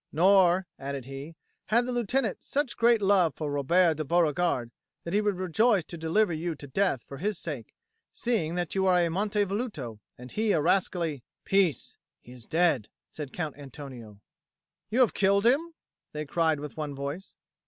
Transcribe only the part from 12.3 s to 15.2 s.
is dead," said Count Antonio. "You have